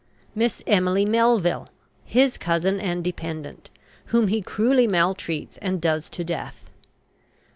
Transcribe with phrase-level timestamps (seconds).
[0.33, 1.69] MISS EMILY MELVILLE,
[2.03, 3.69] his cousin and dependent,
[4.05, 6.71] whom he cruelly maltreats and does to death.